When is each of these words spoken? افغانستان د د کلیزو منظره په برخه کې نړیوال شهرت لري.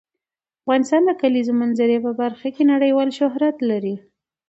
افغانستان 0.61 1.01
د 1.05 1.07
د 1.09 1.19
کلیزو 1.21 1.53
منظره 1.61 1.97
په 2.05 2.11
برخه 2.21 2.47
کې 2.55 2.63
نړیوال 2.73 3.09
شهرت 3.19 3.57
لري. 3.69 3.95